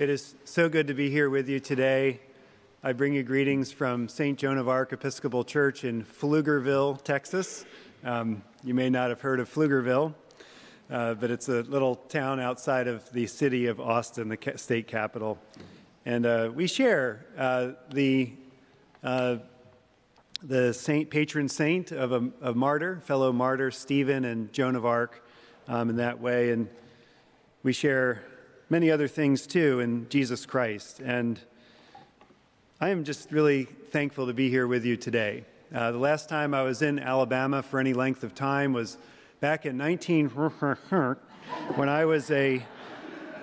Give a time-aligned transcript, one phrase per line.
[0.00, 2.20] It is so good to be here with you today.
[2.82, 4.38] I bring you greetings from St.
[4.38, 7.66] Joan of Arc Episcopal Church in Pflugerville, Texas.
[8.02, 10.14] Um, you may not have heard of Pflugerville,
[10.90, 14.88] uh, but it's a little town outside of the city of Austin, the ca- state
[14.88, 15.38] capital.
[16.06, 18.32] And uh, we share uh, the,
[19.04, 19.36] uh,
[20.42, 25.22] the saint, patron saint of a, a, martyr, fellow martyr, Stephen and Joan of Arc,
[25.68, 26.52] um, in that way.
[26.52, 26.70] And
[27.62, 28.24] we share
[28.70, 31.00] many other things too in Jesus Christ.
[31.00, 31.40] And
[32.80, 35.44] I am just really thankful to be here with you today.
[35.74, 38.96] Uh, the last time I was in Alabama for any length of time was
[39.40, 40.28] back in 19
[41.74, 42.64] when I was a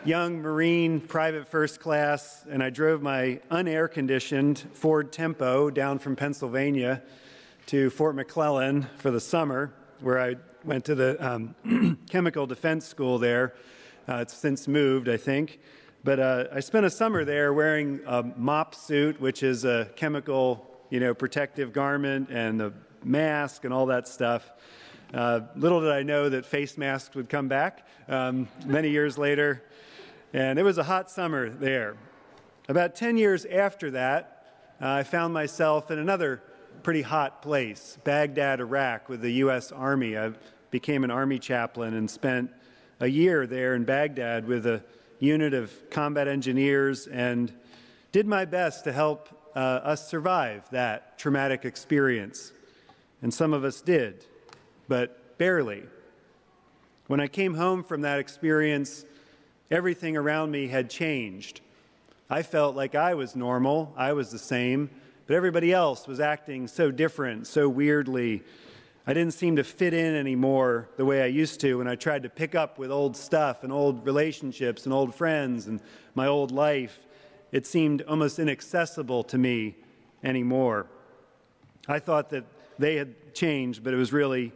[0.05, 6.15] young Marine private first class and I drove my unair conditioned Ford Tempo down from
[6.15, 7.01] Pennsylvania
[7.65, 13.17] to Fort McClellan for the summer, where I went to the um, chemical defense school
[13.19, 13.53] there
[14.07, 15.59] uh, it's since moved, I think.
[16.03, 20.65] But uh, I spent a summer there wearing a MOPP suit, which is a chemical,
[20.89, 24.51] you know, protective garment, and a mask and all that stuff.
[25.13, 29.63] Uh, little did I know that face masks would come back um, many years later.
[30.33, 31.95] And it was a hot summer there.
[32.69, 34.45] About 10 years after that,
[34.81, 36.43] uh, I found myself in another
[36.83, 39.71] pretty hot place, Baghdad, Iraq, with the U.S.
[39.71, 40.17] Army.
[40.17, 40.31] I
[40.69, 42.51] became an Army chaplain and spent
[42.99, 44.83] a year there in Baghdad with a
[45.19, 47.53] unit of combat engineers and
[48.11, 52.51] did my best to help uh, us survive that traumatic experience.
[53.21, 54.25] And some of us did,
[54.87, 55.83] but barely.
[57.07, 59.05] When I came home from that experience,
[59.71, 61.61] everything around me had changed.
[62.29, 64.89] I felt like I was normal, I was the same,
[65.25, 68.43] but everybody else was acting so different, so weirdly,
[69.09, 72.23] I didn't seem to fit in anymore the way I used to when I tried
[72.23, 75.79] to pick up with old stuff and old relationships and old friends and
[76.13, 76.99] my old life.
[77.53, 79.77] It seemed almost inaccessible to me
[80.25, 80.87] anymore.
[81.87, 82.43] I thought that
[82.77, 84.51] they had changed, but it was really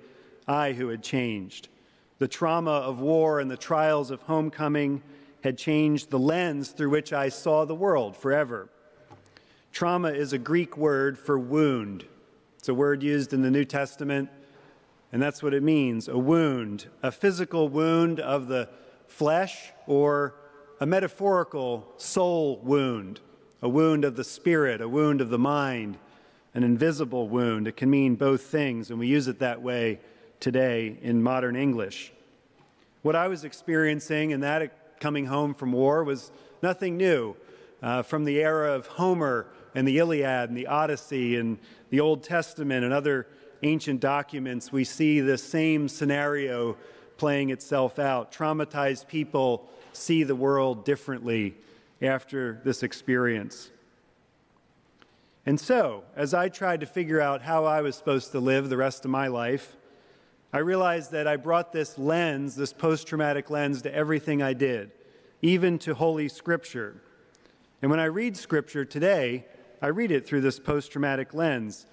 [0.45, 1.69] I who had changed.
[2.19, 5.01] The trauma of war and the trials of homecoming
[5.45, 8.67] had changed the lens through which I saw the world forever.
[9.71, 12.03] Trauma is a Greek word for wound.
[12.57, 14.29] It's a word used in the New Testament
[15.11, 18.69] and that's what it means a wound, a physical wound of the
[19.07, 20.35] flesh, or
[20.79, 23.19] a metaphorical soul wound,
[23.61, 25.97] a wound of the spirit, a wound of the mind,
[26.53, 27.67] an invisible wound.
[27.67, 29.99] It can mean both things, and we use it that way
[30.39, 32.11] today in modern English.
[33.01, 37.35] What I was experiencing in that coming home from war was nothing new.
[37.81, 41.57] Uh, from the era of Homer and the Iliad and the Odyssey and
[41.89, 43.25] the Old Testament and other
[43.63, 46.77] ancient documents, we see the same scenario
[47.17, 48.31] playing itself out.
[48.31, 51.55] Traumatized people see the world differently
[52.01, 53.69] after this experience.
[55.45, 58.77] And so, as I tried to figure out how I was supposed to live the
[58.77, 59.75] rest of my life,
[60.53, 64.91] I realized that I brought this lens, this post traumatic lens, to everything I did,
[65.41, 67.01] even to Holy Scripture.
[67.81, 69.45] And when I read Scripture today,
[69.81, 71.87] I read it through this post traumatic lens.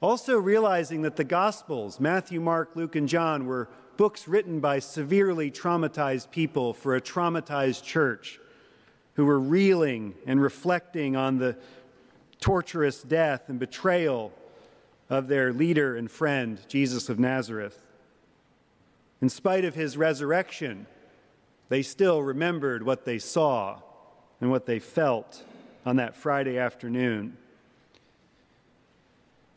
[0.00, 5.50] Also, realizing that the Gospels, Matthew, Mark, Luke, and John, were books written by severely
[5.50, 8.38] traumatized people for a traumatized church
[9.14, 11.56] who were reeling and reflecting on the
[12.40, 14.32] torturous death and betrayal
[15.10, 17.82] of their leader and friend, Jesus of Nazareth.
[19.20, 20.86] In spite of his resurrection,
[21.68, 23.80] they still remembered what they saw
[24.40, 25.42] and what they felt
[25.84, 27.36] on that Friday afternoon.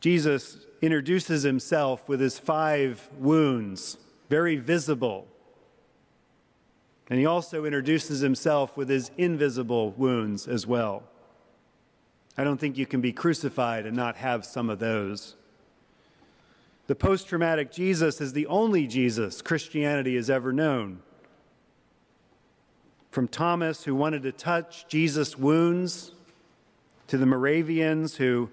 [0.02, 3.98] Jesus introduces himself with his five wounds,
[4.28, 5.28] very visible.
[7.08, 11.04] And he also introduces himself with his invisible wounds as well.
[12.36, 15.36] I don't think you can be crucified and not have some of those.
[16.88, 20.98] The post traumatic Jesus is the only Jesus Christianity has ever known.
[23.12, 26.10] From Thomas, who wanted to touch Jesus' wounds,
[27.06, 28.50] to the Moravians who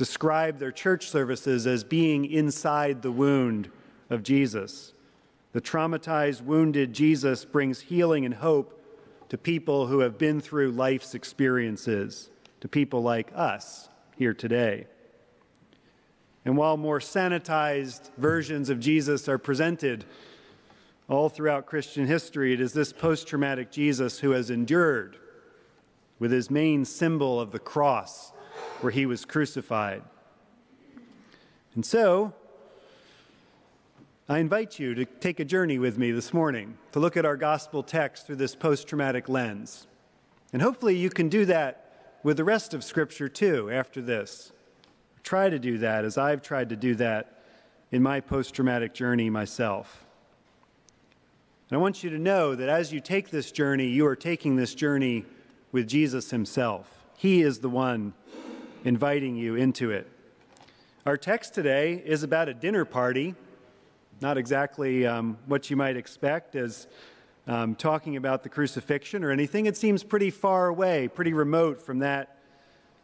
[0.00, 3.70] describe their church services as being inside the wound
[4.08, 4.94] of Jesus.
[5.52, 8.82] The traumatized, wounded Jesus brings healing and hope
[9.28, 12.30] to people who have been through life's experiences,
[12.62, 14.86] to people like us here today.
[16.46, 20.06] And while more sanitized versions of Jesus are presented
[21.10, 25.18] all throughout Christian history, it is this post traumatic Jesus who has endured
[26.18, 28.32] with his main symbol of the cross
[28.80, 30.02] where he was crucified.
[31.74, 32.34] And so,
[34.28, 37.36] I invite you to take a journey with me this morning to look at our
[37.36, 39.86] gospel text through this post traumatic lens.
[40.52, 44.52] And hopefully you can do that with the rest of Scripture too after this.
[45.22, 47.42] Try to do that as I've tried to do that
[47.90, 50.04] in my post traumatic journey myself.
[51.68, 54.56] And I want you to know that as you take this journey, you are taking
[54.56, 55.24] this journey
[55.72, 56.88] with Jesus Himself.
[57.16, 58.14] He is the one
[58.84, 60.10] inviting you into it.
[61.06, 63.34] Our text today is about a dinner party,
[64.20, 66.86] not exactly um, what you might expect as
[67.46, 69.66] um, talking about the crucifixion or anything.
[69.66, 72.38] It seems pretty far away, pretty remote from that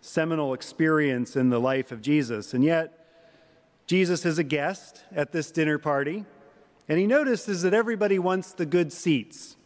[0.00, 2.55] seminal experience in the life of Jesus.
[2.55, 3.06] And yet,
[3.87, 6.25] Jesus is a guest at this dinner party,
[6.88, 9.56] and he notices that everybody wants the good seats.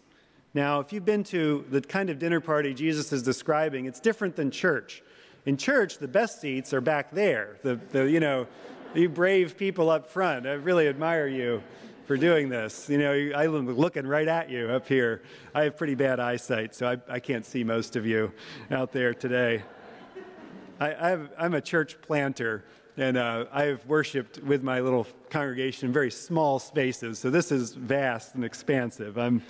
[0.54, 4.36] Now, if you've been to the kind of dinner party Jesus is describing, it's different
[4.36, 5.02] than church.
[5.46, 7.56] In church, the best seats are back there.
[7.62, 8.46] The, the you know,
[8.94, 10.46] you brave people up front.
[10.46, 11.62] I really admire you
[12.06, 12.90] for doing this.
[12.90, 15.22] You know, I'm looking right at you up here.
[15.54, 18.32] I have pretty bad eyesight, so I, I can't see most of you
[18.70, 19.62] out there today.
[20.78, 22.64] I, am a church planter,
[22.96, 27.74] and uh, I've worshiped with my little congregation in very small spaces, so this is
[27.74, 29.18] vast and expansive.
[29.18, 29.42] I'm,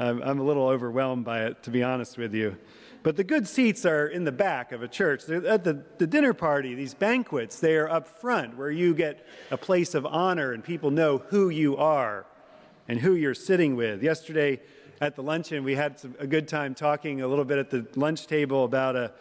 [0.00, 2.56] I'm, I'm a little overwhelmed by it, to be honest with you.
[3.02, 5.26] But the good seats are in the back of a church.
[5.26, 9.26] They're at the, the dinner party, these banquets, they are up front where you get
[9.50, 12.24] a place of honor and people know who you are
[12.88, 14.02] and who you're sitting with.
[14.02, 14.60] Yesterday
[15.02, 17.86] at the luncheon, we had some, a good time talking a little bit at the
[17.94, 19.12] lunch table about a,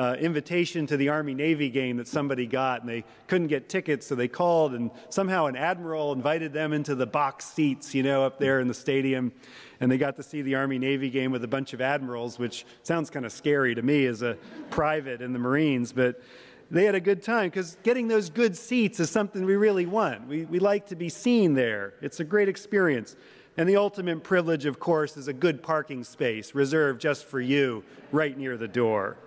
[0.00, 4.06] uh, invitation to the Army Navy game that somebody got, and they couldn't get tickets,
[4.06, 8.24] so they called, and somehow an admiral invited them into the box seats, you know,
[8.24, 9.30] up there in the stadium.
[9.78, 12.64] And they got to see the Army Navy game with a bunch of admirals, which
[12.82, 14.38] sounds kind of scary to me as a
[14.70, 16.22] private in the Marines, but
[16.70, 20.26] they had a good time because getting those good seats is something we really want.
[20.26, 23.16] We, we like to be seen there, it's a great experience.
[23.58, 27.84] And the ultimate privilege, of course, is a good parking space reserved just for you
[28.12, 29.18] right near the door.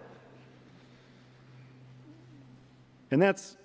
[3.14, 3.58] And that's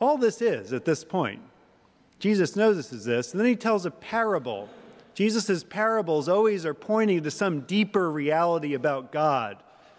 [0.00, 1.40] all this is at this point.
[2.20, 4.68] Jesus knows this is this, and then he tells a parable.
[5.12, 9.56] Jesus' parables always are pointing to some deeper reality about God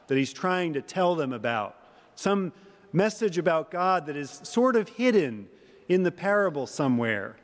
[0.07, 1.75] that he's trying to tell them about,
[2.15, 2.53] some
[2.93, 5.49] message about God that is sort of hidden
[5.89, 7.35] in the parable somewhere.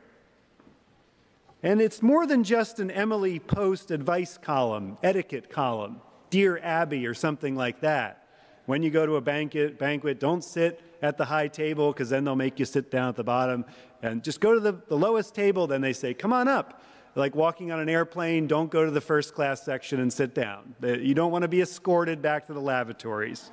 [1.62, 6.00] And it's more than just an Emily Post advice column, etiquette column,
[6.30, 8.23] Dear Abby, or something like that.
[8.66, 12.24] When you go to a banquet, banquet don't sit at the high table because then
[12.24, 13.64] they'll make you sit down at the bottom.
[14.02, 16.82] And just go to the, the lowest table, then they say, come on up.
[17.14, 20.74] Like walking on an airplane, don't go to the first class section and sit down.
[20.82, 23.50] You don't want to be escorted back to the lavatories.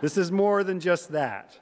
[0.00, 1.58] this is more than just that.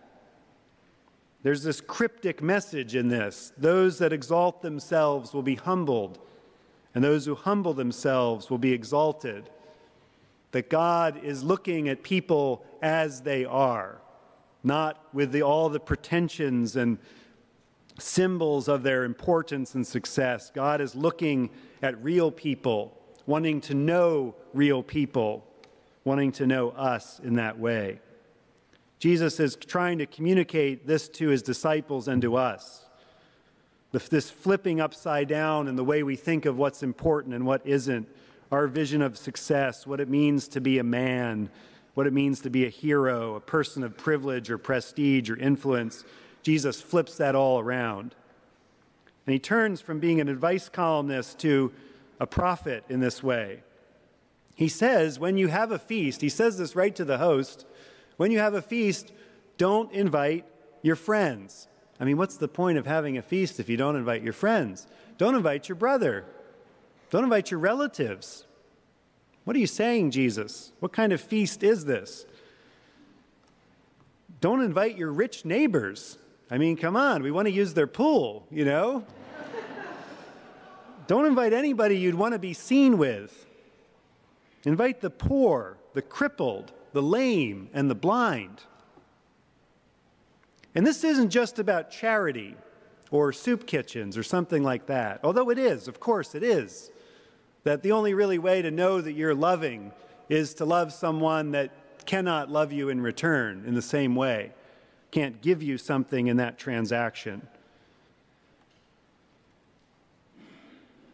[1.43, 3.53] There's this cryptic message in this.
[3.57, 6.19] Those that exalt themselves will be humbled,
[6.95, 9.49] and those who humble themselves will be exalted
[10.55, 14.01] that God is looking at people as they are,
[14.63, 16.99] not with the, all the pretensions and
[17.99, 20.53] symbols of their importance and success.
[20.55, 21.51] God is looking
[21.83, 22.97] at real people,
[23.27, 25.45] wanting to know real people,
[26.05, 27.99] wanting to know us in that way.
[29.01, 32.87] Jesus is trying to communicate this to his disciples and to us.
[33.91, 38.07] This flipping upside down in the way we think of what's important and what isn't
[38.55, 41.51] our vision of success, what it means to be a man,
[41.95, 46.05] what it means to be a hero, a person of privilege or prestige or influence.
[46.43, 48.15] Jesus flips that all around.
[49.27, 51.73] And he turns from being an advice columnist to
[52.21, 53.63] a prophet in this way.
[54.55, 57.67] He says, when you have a feast, he says this right to the host,
[58.17, 59.13] when you have a feast,
[59.59, 60.47] don't invite
[60.83, 61.69] your friends.
[61.99, 64.87] I mean, what's the point of having a feast if you don't invite your friends?
[65.17, 66.25] Don't invite your brother.
[67.15, 68.45] Don't invite your relatives.
[69.45, 70.73] What are you saying, Jesus?
[70.81, 72.27] What kind of feast is this?
[74.41, 76.19] Don't invite your rich neighbors.
[76.51, 79.07] I mean, come on, we want to use their pool, you know?
[81.07, 83.47] Don't invite anybody you'd want to be seen with.
[84.65, 88.63] Invite the poor, the crippled, the lame, and the blind.
[90.75, 92.57] And this isn't just about charity
[93.13, 96.91] or soup kitchens or something like that, although it is, of course it is.
[97.65, 99.93] That the only really way to know that you're loving
[100.29, 104.53] is to love someone that cannot love you in return in the same way,
[105.11, 107.47] can't give you something in that transaction.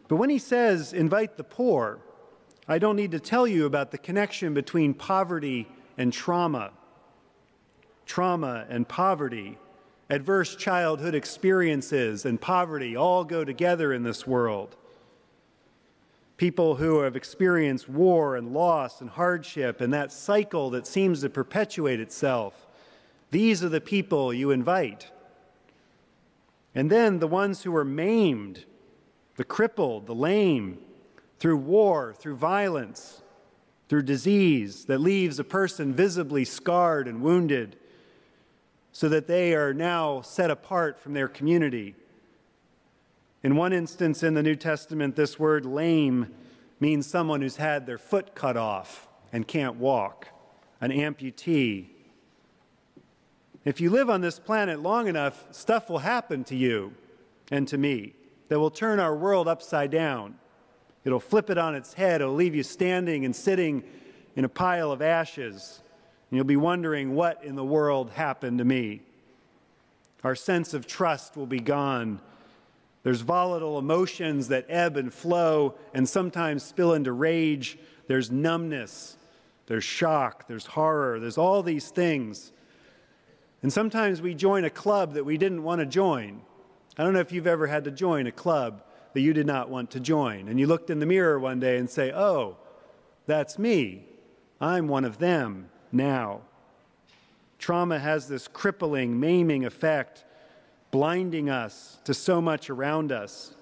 [0.07, 1.99] But when he says, invite the poor,
[2.67, 6.71] I don't need to tell you about the connection between poverty and trauma.
[8.05, 9.57] Trauma and poverty,
[10.09, 14.75] adverse childhood experiences and poverty all go together in this world.
[16.41, 21.29] People who have experienced war and loss and hardship and that cycle that seems to
[21.29, 22.65] perpetuate itself.
[23.29, 25.11] These are the people you invite.
[26.73, 28.65] And then the ones who are maimed,
[29.35, 30.79] the crippled, the lame,
[31.37, 33.21] through war, through violence,
[33.87, 37.75] through disease that leaves a person visibly scarred and wounded,
[38.91, 41.93] so that they are now set apart from their community.
[43.43, 46.33] In one instance in the New Testament, this word lame
[46.79, 50.27] means someone who's had their foot cut off and can't walk,
[50.79, 51.87] an amputee.
[53.65, 56.93] If you live on this planet long enough, stuff will happen to you
[57.51, 58.13] and to me
[58.49, 60.35] that will turn our world upside down.
[61.03, 62.21] It'll flip it on its head.
[62.21, 63.83] It'll leave you standing and sitting
[64.35, 65.81] in a pile of ashes.
[66.29, 69.01] And you'll be wondering what in the world happened to me.
[70.23, 72.19] Our sense of trust will be gone.
[73.03, 77.77] There's volatile emotions that ebb and flow and sometimes spill into rage.
[78.07, 79.17] There's numbness.
[79.65, 80.47] There's shock.
[80.47, 81.19] There's horror.
[81.19, 82.51] There's all these things.
[83.63, 86.41] And sometimes we join a club that we didn't want to join.
[86.97, 89.69] I don't know if you've ever had to join a club that you did not
[89.69, 90.47] want to join.
[90.47, 92.57] And you looked in the mirror one day and say, Oh,
[93.25, 94.05] that's me.
[94.59, 96.41] I'm one of them now.
[97.59, 100.25] Trauma has this crippling, maiming effect,
[100.91, 103.55] blinding us to so much around us.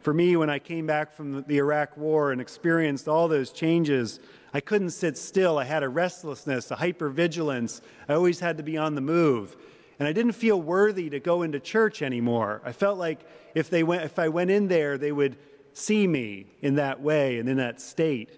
[0.00, 4.20] For me, when I came back from the Iraq War and experienced all those changes,
[4.52, 5.58] I couldn't sit still.
[5.58, 7.80] I had a restlessness, a hypervigilance.
[8.08, 9.56] I always had to be on the move.
[9.98, 12.60] And I didn't feel worthy to go into church anymore.
[12.64, 15.36] I felt like if, they went, if I went in there, they would
[15.72, 18.30] see me in that way and in that state.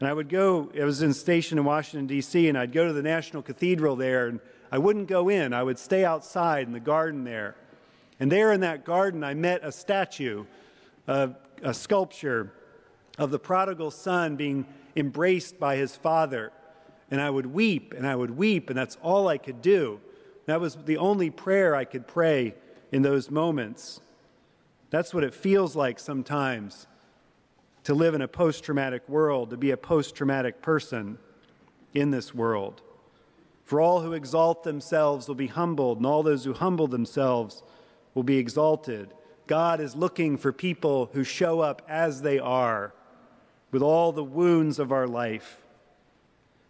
[0.00, 2.92] And I would go, I was in station in Washington, D.C., and I'd go to
[2.92, 5.52] the National Cathedral there, and I wouldn't go in.
[5.52, 7.56] I would stay outside in the garden there.
[8.18, 10.44] And there in that garden, I met a statue,
[11.06, 11.30] a,
[11.62, 12.52] a sculpture
[13.18, 16.52] of the prodigal son being embraced by his father.
[17.10, 20.00] And I would weep and I would weep, and that's all I could do.
[20.46, 22.54] That was the only prayer I could pray
[22.90, 24.00] in those moments.
[24.90, 26.86] That's what it feels like sometimes
[27.84, 31.18] to live in a post traumatic world, to be a post traumatic person
[31.94, 32.82] in this world.
[33.66, 37.64] For all who exalt themselves will be humbled, and all those who humble themselves
[38.14, 39.12] will be exalted.
[39.48, 42.94] God is looking for people who show up as they are,
[43.72, 45.62] with all the wounds of our life.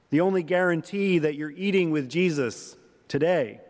[0.09, 2.77] The only guarantee that you're eating with Jesus
[3.09, 3.61] today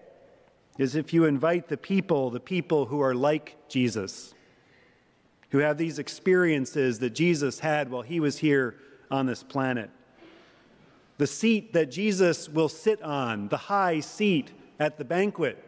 [0.78, 4.34] is if you invite the people, the people who are like Jesus,
[5.50, 8.76] who have these experiences that Jesus had while he was here
[9.10, 9.90] on this planet.
[11.18, 15.62] The seat that Jesus will sit on, the high seat at the banquet,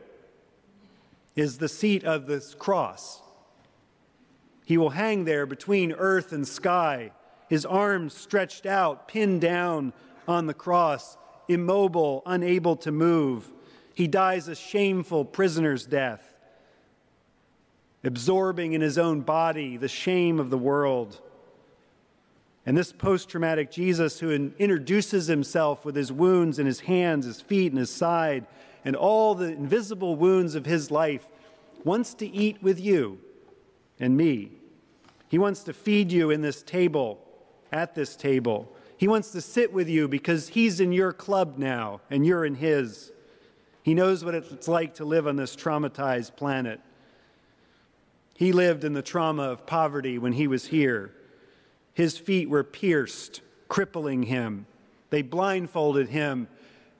[1.34, 3.22] is the seat of this cross.
[4.66, 7.12] He will hang there between earth and sky,
[7.48, 9.94] his arms stretched out, pinned down
[10.26, 11.16] on the cross,
[11.48, 13.50] immobile, unable to move
[13.98, 16.36] he dies a shameful prisoner's death,
[18.04, 21.20] absorbing in his own body the shame of the world.
[22.68, 27.40] And this post traumatic Jesus, who introduces himself with his wounds in his hands, his
[27.40, 28.46] feet, and his side,
[28.84, 31.26] and all the invisible wounds of his life,
[31.82, 33.20] wants to eat with you
[33.98, 34.52] and me.
[35.28, 37.26] He wants to feed you in this table,
[37.72, 38.70] at this table.
[38.98, 42.56] He wants to sit with you because he's in your club now and you're in
[42.56, 43.12] his.
[43.82, 46.82] He knows what it's like to live on this traumatized planet.
[48.34, 51.14] He lived in the trauma of poverty when he was here.
[51.98, 54.66] His feet were pierced, crippling him.
[55.10, 56.46] They blindfolded him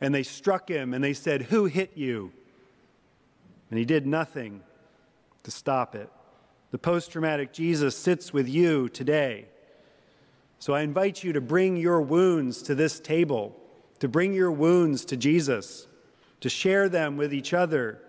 [0.01, 2.33] and they struck him and they said, Who hit you?
[3.71, 4.61] And he did nothing
[5.45, 6.11] to stop it.
[6.73, 9.47] The post traumatic Jesus sits with you today.
[10.59, 13.55] So I invite you to bring your wounds to this table,
[14.01, 15.87] to bring your wounds to Jesus
[16.41, 18.03] to share them with each other,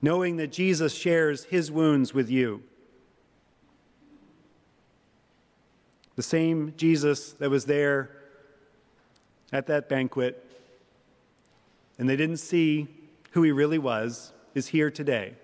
[0.00, 2.62] knowing that Jesus shares his wounds with you.
[6.16, 8.10] The same Jesus that was there
[9.52, 10.42] at that banquet,
[11.98, 12.88] and they didn't see
[13.32, 15.34] who he really was, is here today.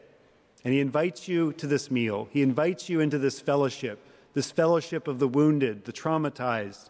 [0.64, 2.28] And he invites you to this meal.
[2.30, 3.98] He invites you into this fellowship,
[4.34, 6.88] this fellowship of the wounded, the traumatized,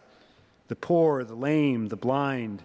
[0.69, 2.63] the poor, the lame, the blind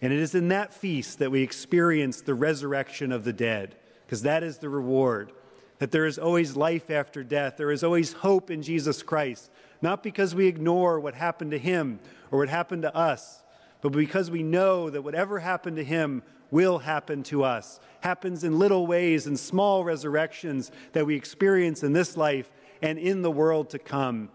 [0.00, 4.22] and it is in that feast that we experience the resurrection of the dead, because
[4.22, 5.32] that is the reward.
[5.78, 7.56] That there is always life after death.
[7.56, 9.50] There is always hope in Jesus Christ,
[9.82, 13.42] not because we ignore what happened to him or what happened to us,
[13.80, 18.58] but because we know that whatever happened to him will happen to us, happens in
[18.58, 22.50] little ways and small resurrections that we experience in this life
[22.82, 24.28] and in the world to come.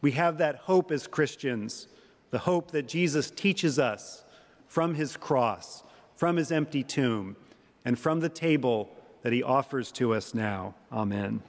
[0.00, 1.88] We have that hope as Christians,
[2.30, 4.24] the hope that Jesus teaches us
[4.66, 5.82] from his cross,
[6.14, 7.36] from his empty tomb,
[7.84, 8.90] and from the table
[9.22, 10.74] that he offers to us now.
[10.92, 11.42] Amen.